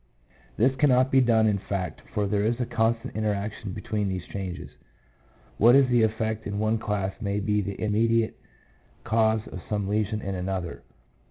[0.57, 4.71] This cannot be done in fact, for there is a constant interaction between these changes.
[5.59, 8.35] What is the effect in one class may be the immediate
[9.03, 10.81] cause of some lesion in another.